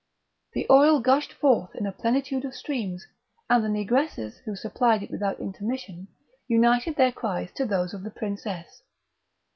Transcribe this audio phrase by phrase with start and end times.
[0.53, 3.05] The oil gushed forth in a plenitude of streams;
[3.51, 6.07] and the negresses, who supplied it without intermission,
[6.47, 8.81] united their cries to those of the princess.